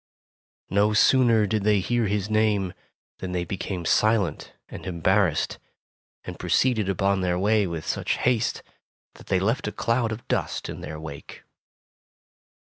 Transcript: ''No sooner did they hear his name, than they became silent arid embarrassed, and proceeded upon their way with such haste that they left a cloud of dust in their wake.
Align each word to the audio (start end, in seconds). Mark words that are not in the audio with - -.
''No 0.71 0.93
sooner 0.93 1.45
did 1.45 1.63
they 1.63 1.79
hear 1.79 2.07
his 2.07 2.27
name, 2.27 2.73
than 3.19 3.33
they 3.33 3.45
became 3.45 3.85
silent 3.85 4.51
arid 4.71 4.87
embarrassed, 4.87 5.59
and 6.23 6.39
proceeded 6.39 6.89
upon 6.89 7.21
their 7.21 7.37
way 7.37 7.67
with 7.67 7.85
such 7.85 8.17
haste 8.17 8.63
that 9.13 9.27
they 9.27 9.39
left 9.39 9.67
a 9.67 9.71
cloud 9.71 10.11
of 10.11 10.27
dust 10.27 10.69
in 10.69 10.81
their 10.81 10.99
wake. 10.99 11.43